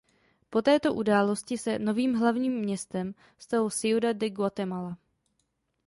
Po 0.49 0.61
této 0.61 0.93
události 0.93 1.57
se 1.57 1.79
novým 1.79 2.13
hlavním 2.15 2.53
městem 2.53 3.15
stalo 3.37 3.69
Ciudad 3.69 4.17
de 4.17 4.29
Guatemala. 4.29 4.97